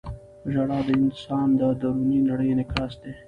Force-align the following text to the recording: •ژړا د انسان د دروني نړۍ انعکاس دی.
•ژړا 0.51 0.79
د 0.87 0.89
انسان 1.01 1.47
د 1.59 1.61
دروني 1.79 2.19
نړۍ 2.29 2.47
انعکاس 2.51 2.93
دی. 3.01 3.13